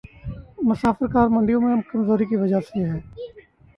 [0.67, 2.79] مسافر کار منڈیوں میں کمزوری کی وجہ سے